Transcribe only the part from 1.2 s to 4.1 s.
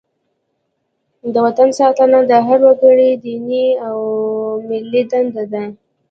د وطن ساتنه د هر وګړي دیني او